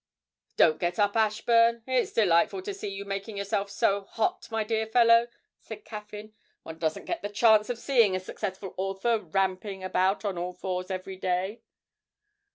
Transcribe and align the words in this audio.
'Don't 0.57 0.79
get 0.79 0.97
up, 0.97 1.15
Ashburn; 1.15 1.83
it's 1.85 2.11
delightful 2.11 2.63
to 2.63 2.73
see 2.73 2.87
you 2.87 3.05
making 3.05 3.37
yourself 3.37 3.69
so 3.69 4.01
hot, 4.05 4.47
my 4.49 4.63
dear 4.63 4.87
fellow,' 4.87 5.27
said 5.59 5.85
Caffyn. 5.85 6.33
'One 6.63 6.79
doesn't 6.79 7.05
get 7.05 7.21
the 7.21 7.29
chance 7.29 7.69
of 7.69 7.77
seeing 7.77 8.15
a 8.15 8.19
successful 8.19 8.73
author 8.77 9.19
ramping 9.19 9.83
about 9.83 10.25
on 10.25 10.39
all 10.39 10.53
fours 10.53 10.89
every 10.89 11.17
day.' 11.17 11.61